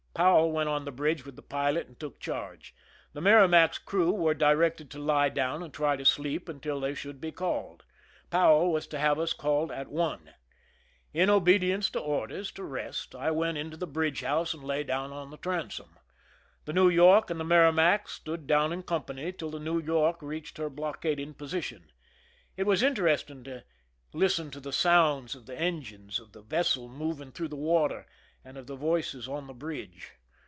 [0.13, 2.75] Powell W6)nt on the bridge with the pilot and took charge.
[3.13, 7.21] The Merrima&s crew were directed to lie down and try to sleep until they should
[7.21, 7.85] be called;
[8.29, 10.33] Powell was to have us called at one.
[11.13, 15.13] In obedience to orders to rest, I went into the bridge house and lay down
[15.13, 15.97] on the transom.
[16.65, 20.57] The Neiv York and the Merrimac stood down in company till the New York reached
[20.57, 21.89] her blockading position.
[22.57, 23.63] It was interesting to
[24.13, 28.05] listen to the sounds of the en gines, of th€i vessel moving through the water,
[28.43, 30.13] and of the voices on the bridge.